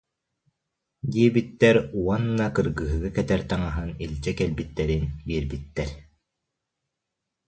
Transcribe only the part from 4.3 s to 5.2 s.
кэлбиттэрин